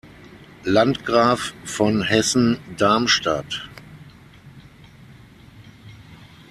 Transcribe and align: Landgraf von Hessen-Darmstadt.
Landgraf 0.63 1.53
von 1.63 2.01
Hessen-Darmstadt. 2.01 3.69